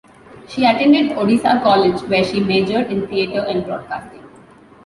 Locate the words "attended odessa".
0.65-1.59